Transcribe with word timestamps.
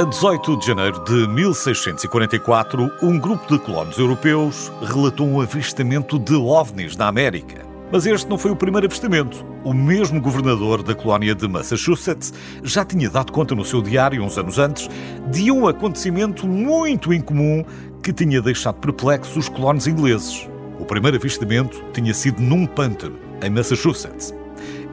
A 0.00 0.04
18 0.04 0.56
de 0.56 0.66
janeiro 0.66 1.04
de 1.04 1.28
1644, 1.28 2.90
um 3.02 3.18
grupo 3.18 3.46
de 3.46 3.62
colonos 3.62 3.98
europeus 3.98 4.72
relatou 4.82 5.28
um 5.28 5.42
avistamento 5.42 6.18
de 6.18 6.34
ovnis 6.34 6.96
na 6.96 7.06
América. 7.06 7.66
Mas 7.92 8.06
este 8.06 8.26
não 8.26 8.38
foi 8.38 8.50
o 8.50 8.56
primeiro 8.56 8.86
avistamento. 8.86 9.44
O 9.62 9.74
mesmo 9.74 10.18
governador 10.18 10.82
da 10.82 10.94
colónia 10.94 11.34
de 11.34 11.46
Massachusetts 11.46 12.32
já 12.62 12.82
tinha 12.82 13.10
dado 13.10 13.30
conta 13.30 13.54
no 13.54 13.62
seu 13.62 13.82
diário, 13.82 14.24
uns 14.24 14.38
anos 14.38 14.58
antes, 14.58 14.88
de 15.30 15.52
um 15.52 15.68
acontecimento 15.68 16.46
muito 16.48 17.12
incomum 17.12 17.62
que 18.02 18.10
tinha 18.10 18.40
deixado 18.40 18.76
perplexos 18.76 19.36
os 19.36 19.48
colonos 19.50 19.86
ingleses. 19.86 20.48
O 20.78 20.86
primeiro 20.86 21.18
avistamento 21.18 21.78
tinha 21.92 22.14
sido 22.14 22.40
num 22.40 22.64
pântano, 22.64 23.18
em 23.42 23.50
Massachusetts. 23.50 24.32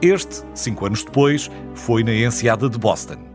Este, 0.02 0.44
cinco 0.54 0.86
anos 0.86 1.02
depois, 1.06 1.50
foi 1.74 2.04
na 2.04 2.14
enseada 2.14 2.70
de 2.70 2.78
Boston. 2.78 3.27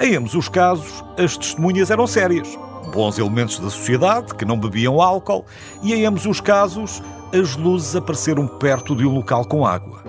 Em 0.00 0.14
ambos 0.14 0.34
os 0.34 0.48
casos, 0.48 1.04
as 1.18 1.36
testemunhas 1.36 1.90
eram 1.90 2.06
sérias. 2.06 2.48
Bons 2.92 3.18
elementos 3.18 3.58
da 3.58 3.68
sociedade 3.68 4.32
que 4.32 4.44
não 4.44 4.56
bebiam 4.56 5.02
álcool, 5.02 5.44
e 5.82 5.92
em 5.92 6.06
ambos 6.06 6.24
os 6.24 6.40
casos, 6.40 7.02
as 7.32 7.56
luzes 7.56 7.96
apareceram 7.96 8.46
perto 8.46 8.94
de 8.94 9.04
um 9.04 9.12
local 9.12 9.44
com 9.44 9.66
água. 9.66 10.04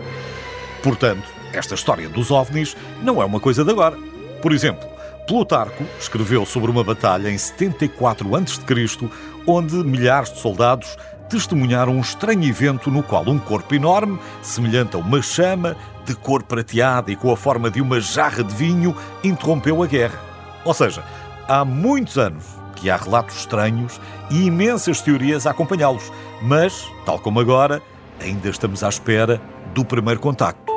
Portanto, 0.83 1.27
esta 1.51 1.73
história 1.73 2.07
dos 2.07 2.29
ovnis 2.29 2.77
não 3.01 3.19
é 3.19 3.25
uma 3.25 3.39
coisa 3.39 3.65
de 3.65 3.71
agora. 3.71 3.97
Por 4.43 4.53
exemplo, 4.53 4.87
Plutarco 5.29 5.83
escreveu 5.99 6.43
sobre 6.43 6.71
uma 6.71 6.83
batalha 6.83 7.29
em 7.29 7.37
74 7.37 8.35
a.C., 8.35 9.09
onde 9.45 9.75
milhares 9.75 10.33
de 10.33 10.39
soldados 10.39 10.97
testemunharam 11.29 11.93
um 11.93 11.99
estranho 12.01 12.43
evento 12.43 12.89
no 12.89 13.03
qual 13.03 13.29
um 13.29 13.37
corpo 13.37 13.75
enorme, 13.75 14.17
semelhante 14.41 14.95
a 14.95 14.99
uma 14.99 15.21
chama, 15.21 15.77
de 16.03 16.15
cor 16.15 16.41
prateada 16.41 17.11
e 17.11 17.15
com 17.15 17.31
a 17.31 17.37
forma 17.37 17.69
de 17.69 17.79
uma 17.79 18.01
jarra 18.01 18.43
de 18.43 18.55
vinho, 18.55 18.97
interrompeu 19.23 19.83
a 19.83 19.85
guerra. 19.85 20.19
Ou 20.65 20.73
seja, 20.73 21.03
há 21.47 21.63
muitos 21.63 22.17
anos 22.17 22.45
que 22.75 22.89
há 22.89 22.97
relatos 22.97 23.37
estranhos 23.37 24.01
e 24.31 24.47
imensas 24.47 24.99
teorias 24.99 25.45
a 25.45 25.51
acompanhá-los, 25.51 26.11
mas, 26.41 26.87
tal 27.05 27.19
como 27.19 27.39
agora, 27.39 27.83
ainda 28.19 28.49
estamos 28.49 28.83
à 28.83 28.89
espera 28.89 29.39
do 29.75 29.85
primeiro 29.85 30.19
contacto. 30.19 30.68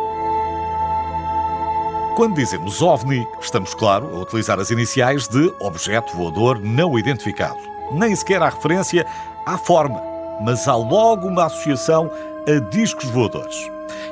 Quando 2.15 2.35
dizemos 2.35 2.83
OVNI, 2.83 3.27
estamos, 3.41 3.73
claro, 3.73 4.15
a 4.15 4.21
utilizar 4.21 4.61
as 4.61 4.71
iniciais 4.71 5.27
de 5.27 5.51
objeto 5.59 6.15
voador 6.15 6.61
não 6.61 6.99
identificado. 6.99 7.59
Nem 7.91 8.15
sequer 8.15 8.43
há 8.43 8.51
referência 8.51 9.07
à 9.47 9.57
forma, 9.57 9.99
mas 10.45 10.69
há 10.69 10.77
logo 10.77 11.27
uma 11.27 11.47
associação 11.47 12.11
a 12.47 12.61
discos 12.69 13.09
voadores. 13.09 13.57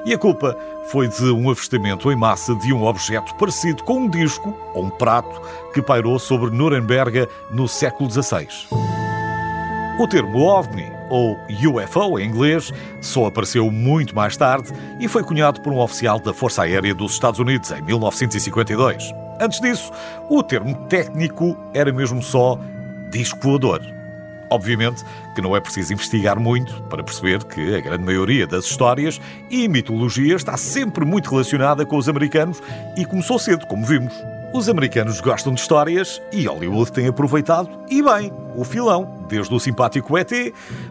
E 0.07 0.15
a 0.15 0.19
culpa 0.19 0.57
foi 0.87 1.09
de 1.09 1.31
um 1.31 1.51
avistamento 1.51 2.11
em 2.11 2.17
massa 2.17 2.55
de 2.55 2.73
um 2.73 2.85
objeto 2.85 3.35
parecido 3.35 3.85
com 3.85 3.99
um 3.99 4.09
disco 4.09 4.57
ou 4.73 4.85
um 4.85 4.91
prato 4.91 5.39
que 5.75 5.83
pairou 5.83 6.19
sobre 6.19 6.51
Nuremberg 6.51 7.29
no 7.51 7.69
século 7.69 8.11
XVI. 8.11 8.49
O 9.99 10.09
termo 10.09 10.41
OVNI, 10.41 11.00
ou 11.11 11.39
UFO 11.51 12.19
em 12.19 12.27
inglês, 12.27 12.73
só 13.01 13.27
apareceu 13.27 13.71
muito 13.71 14.15
mais 14.15 14.37
tarde 14.37 14.73
e 14.99 15.09
foi 15.09 15.23
cunhado 15.23 15.61
por 15.61 15.73
um 15.73 15.79
oficial 15.79 16.19
da 16.19 16.33
Força 16.33 16.63
Aérea 16.63 16.95
dos 16.95 17.13
Estados 17.13 17.39
Unidos 17.41 17.71
em 17.73 17.83
1952. 17.83 19.13
Antes 19.41 19.61
disso, 19.61 19.91
o 20.29 20.43
termo 20.43 20.75
técnico 20.87 21.57
era 21.75 21.93
mesmo 21.93 22.23
só 22.23 22.59
disco 23.11 23.39
voador. 23.43 23.81
Obviamente 24.51 25.05
que 25.35 25.41
não 25.41 25.55
é 25.55 25.61
preciso 25.61 25.93
investigar 25.93 26.39
muito 26.39 26.83
para 26.85 27.05
perceber 27.05 27.43
que 27.45 27.75
a 27.75 27.81
grande 27.81 28.05
maioria 28.05 28.47
das 28.47 28.65
histórias 28.65 29.21
e 29.49 29.69
mitologia 29.69 30.35
está 30.35 30.57
sempre 30.57 31.05
muito 31.05 31.31
relacionada 31.31 31.87
com 31.87 31.97
os 31.97 32.09
americanos 32.09 32.61
e 32.97 33.05
começou 33.05 33.39
cedo, 33.39 33.67
como 33.67 33.87
vimos. 33.87 34.13
Os 34.53 34.69
americanos 34.69 35.21
gostam 35.21 35.55
de 35.55 35.61
histórias 35.61 36.21
e 36.33 36.45
Hollywood 36.47 36.91
tem 36.91 37.07
aproveitado, 37.07 37.71
e 37.89 38.03
bem, 38.03 38.33
o 38.57 38.65
filão, 38.65 39.25
desde 39.29 39.55
o 39.55 39.61
simpático 39.61 40.19
ET, 40.19 40.33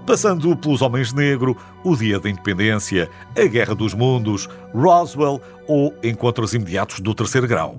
passando 0.08 0.56
pelos 0.56 0.81
Homens 0.81 1.12
Negro, 1.12 1.58
o 1.84 1.94
Dia 1.94 2.22
da 2.22 2.30
Independência, 2.30 3.09
a 3.38 3.46
Guerra 3.46 3.75
dos 3.75 3.94
Mundos, 3.94 4.48
Roswell 4.74 5.42
ou 5.68 5.94
Encontros 6.02 6.53
Imediatos 6.53 7.02
do 7.02 7.14
Terceiro 7.14 7.48
Grau. 7.50 7.78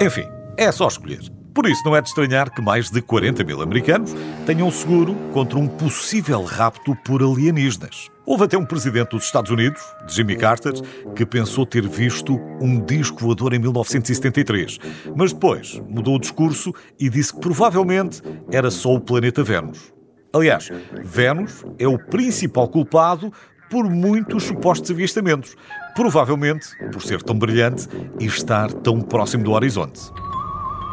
Enfim, 0.00 0.28
é 0.56 0.70
só 0.70 0.86
escolher. 0.86 1.37
Por 1.58 1.68
isso, 1.68 1.82
não 1.84 1.96
é 1.96 2.00
de 2.00 2.06
estranhar 2.06 2.52
que 2.52 2.62
mais 2.62 2.88
de 2.88 3.02
40 3.02 3.42
mil 3.42 3.60
americanos 3.60 4.14
tenham 4.46 4.70
seguro 4.70 5.16
contra 5.32 5.58
um 5.58 5.66
possível 5.66 6.44
rapto 6.44 6.94
por 7.04 7.20
alienígenas. 7.20 8.08
Houve 8.24 8.44
até 8.44 8.56
um 8.56 8.64
presidente 8.64 9.08
dos 9.08 9.24
Estados 9.24 9.50
Unidos, 9.50 9.82
Jimmy 10.06 10.36
Carter, 10.36 10.74
que 11.16 11.26
pensou 11.26 11.66
ter 11.66 11.84
visto 11.88 12.38
um 12.60 12.80
disco 12.80 13.18
voador 13.18 13.54
em 13.54 13.58
1973, 13.58 14.78
mas 15.16 15.32
depois 15.32 15.82
mudou 15.88 16.14
o 16.14 16.20
discurso 16.20 16.72
e 16.96 17.10
disse 17.10 17.34
que 17.34 17.40
provavelmente 17.40 18.22
era 18.52 18.70
só 18.70 18.94
o 18.94 19.00
planeta 19.00 19.42
Vênus. 19.42 19.92
Aliás, 20.32 20.70
Vênus 21.02 21.64
é 21.76 21.88
o 21.88 21.98
principal 21.98 22.68
culpado 22.68 23.32
por 23.68 23.90
muitos 23.90 24.44
supostos 24.44 24.92
avistamentos, 24.92 25.56
provavelmente 25.96 26.68
por 26.92 27.02
ser 27.02 27.20
tão 27.20 27.36
brilhante 27.36 27.88
e 28.20 28.26
estar 28.26 28.72
tão 28.72 29.00
próximo 29.00 29.42
do 29.42 29.50
horizonte. 29.50 30.08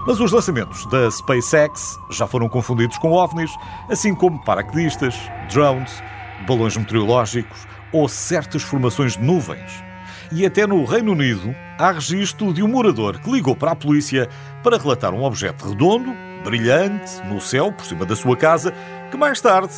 Mas 0.05 0.19
os 0.19 0.31
lançamentos 0.31 0.85
da 0.85 1.09
SpaceX 1.09 1.99
já 2.11 2.27
foram 2.27 2.47
confundidos 2.47 2.97
com 2.99 3.11
ovnis, 3.11 3.51
assim 3.89 4.13
como 4.13 4.43
paraquedistas, 4.43 5.15
drones, 5.51 6.03
balões 6.47 6.77
meteorológicos 6.77 7.67
ou 7.91 8.07
certas 8.07 8.61
formações 8.61 9.17
de 9.17 9.23
nuvens. 9.23 9.83
E 10.31 10.45
até 10.45 10.67
no 10.67 10.85
Reino 10.85 11.11
Unido 11.11 11.55
há 11.79 11.91
registro 11.91 12.53
de 12.53 12.61
um 12.61 12.67
morador 12.67 13.19
que 13.19 13.31
ligou 13.31 13.55
para 13.55 13.71
a 13.71 13.75
polícia 13.75 14.29
para 14.61 14.77
relatar 14.77 15.11
um 15.11 15.23
objeto 15.23 15.69
redondo, 15.69 16.13
brilhante, 16.43 17.23
no 17.25 17.41
céu 17.41 17.71
por 17.71 17.85
cima 17.85 18.05
da 18.05 18.15
sua 18.15 18.37
casa, 18.37 18.71
que 19.09 19.17
mais 19.17 19.41
tarde 19.41 19.73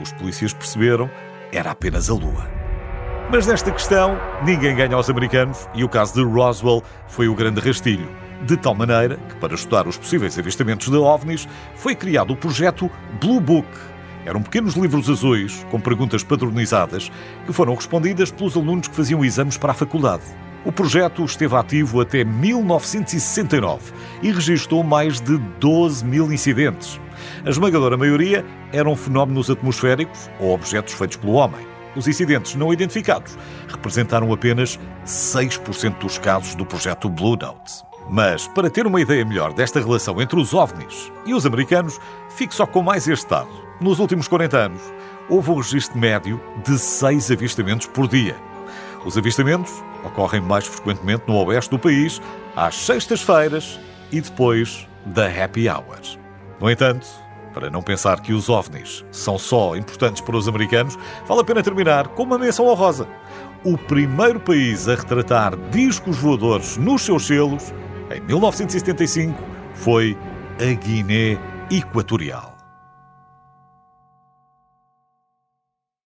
os 0.00 0.12
polícias 0.12 0.52
perceberam 0.52 1.10
era 1.52 1.72
apenas 1.72 2.08
a 2.08 2.14
Lua. 2.14 2.48
Mas 3.32 3.48
nesta 3.48 3.72
questão, 3.72 4.16
ninguém 4.44 4.76
ganha 4.76 4.94
aos 4.94 5.10
americanos 5.10 5.68
e 5.74 5.82
o 5.82 5.88
caso 5.88 6.14
de 6.14 6.22
Roswell 6.22 6.84
foi 7.08 7.26
o 7.26 7.34
grande 7.34 7.60
rastilho 7.60 8.21
de 8.44 8.56
tal 8.56 8.74
maneira 8.74 9.16
que, 9.28 9.36
para 9.36 9.54
estudar 9.54 9.86
os 9.86 9.96
possíveis 9.96 10.38
avistamentos 10.38 10.88
de 10.88 10.96
OVNIs, 10.96 11.48
foi 11.76 11.94
criado 11.94 12.32
o 12.32 12.36
projeto 12.36 12.90
Blue 13.20 13.40
Book. 13.40 13.68
Eram 14.24 14.42
pequenos 14.42 14.74
livros 14.74 15.08
azuis 15.08 15.64
com 15.70 15.80
perguntas 15.80 16.22
padronizadas 16.22 17.10
que 17.44 17.52
foram 17.52 17.74
respondidas 17.74 18.30
pelos 18.30 18.56
alunos 18.56 18.88
que 18.88 18.94
faziam 18.94 19.24
exames 19.24 19.56
para 19.56 19.72
a 19.72 19.74
faculdade. 19.74 20.22
O 20.64 20.70
projeto 20.70 21.24
esteve 21.24 21.56
ativo 21.56 22.00
até 22.00 22.22
1969 22.22 23.92
e 24.22 24.30
registrou 24.30 24.84
mais 24.84 25.20
de 25.20 25.36
12 25.58 26.04
mil 26.04 26.32
incidentes. 26.32 27.00
A 27.44 27.50
esmagadora 27.50 27.96
maioria 27.96 28.44
eram 28.72 28.94
fenómenos 28.94 29.50
atmosféricos 29.50 30.30
ou 30.38 30.54
objetos 30.54 30.94
feitos 30.94 31.16
pelo 31.16 31.32
homem. 31.32 31.66
Os 31.96 32.06
incidentes 32.06 32.54
não 32.54 32.72
identificados 32.72 33.36
representaram 33.68 34.32
apenas 34.32 34.78
6% 35.04 35.98
dos 35.98 36.18
casos 36.18 36.54
do 36.54 36.64
projeto 36.64 37.08
Blue 37.08 37.36
Note. 37.36 37.91
Mas, 38.08 38.46
para 38.46 38.70
ter 38.70 38.86
uma 38.86 39.00
ideia 39.00 39.24
melhor 39.24 39.52
desta 39.52 39.80
relação 39.80 40.20
entre 40.20 40.38
os 40.38 40.52
OVNIs 40.52 41.12
e 41.24 41.34
os 41.34 41.46
americanos, 41.46 42.00
fique 42.30 42.54
só 42.54 42.66
com 42.66 42.82
mais 42.82 43.08
este 43.08 43.28
dado. 43.28 43.48
Nos 43.80 43.98
últimos 43.98 44.28
40 44.28 44.56
anos, 44.56 44.82
houve 45.28 45.50
um 45.50 45.56
registro 45.56 45.98
médio 45.98 46.40
de 46.64 46.78
6 46.78 47.30
avistamentos 47.30 47.86
por 47.86 48.08
dia. 48.08 48.36
Os 49.04 49.16
avistamentos 49.16 49.72
ocorrem 50.04 50.40
mais 50.40 50.66
frequentemente 50.66 51.24
no 51.26 51.36
oeste 51.44 51.70
do 51.70 51.78
país, 51.78 52.20
às 52.54 52.74
sextas-feiras 52.74 53.78
e 54.10 54.20
depois 54.20 54.86
da 55.06 55.26
happy 55.26 55.68
hour. 55.68 55.98
No 56.60 56.70
entanto, 56.70 57.06
para 57.52 57.70
não 57.70 57.82
pensar 57.82 58.20
que 58.20 58.32
os 58.32 58.48
OVNIs 58.48 59.04
são 59.10 59.38
só 59.38 59.76
importantes 59.76 60.20
para 60.20 60.36
os 60.36 60.48
americanos, 60.48 60.98
vale 61.26 61.40
a 61.40 61.44
pena 61.44 61.62
terminar 61.62 62.08
com 62.08 62.22
uma 62.22 62.38
menção 62.38 62.66
honrosa. 62.66 63.06
O 63.64 63.76
primeiro 63.76 64.40
país 64.40 64.88
a 64.88 64.94
retratar 64.94 65.56
discos 65.70 66.16
voadores 66.16 66.76
nos 66.76 67.02
seus 67.02 67.26
selos 67.26 67.72
em 68.16 68.20
1975 68.20 69.34
foi 69.74 70.16
a 70.60 70.72
Guiné 70.74 71.38
Equatorial. 71.70 72.51